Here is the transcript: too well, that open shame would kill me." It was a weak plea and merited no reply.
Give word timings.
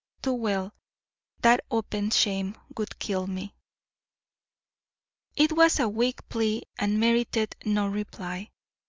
too 0.23 0.33
well, 0.33 0.73
that 1.43 1.63
open 1.69 2.09
shame 2.09 2.55
would 2.75 2.97
kill 2.97 3.27
me." 3.27 3.53
It 5.35 5.51
was 5.51 5.79
a 5.79 5.87
weak 5.87 6.27
plea 6.27 6.63
and 6.79 6.99
merited 6.99 7.55
no 7.65 7.85
reply. 7.87 8.49